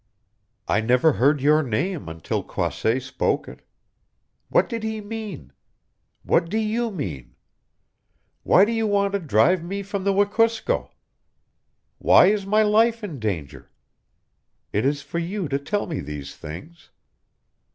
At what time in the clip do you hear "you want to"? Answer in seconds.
8.71-9.19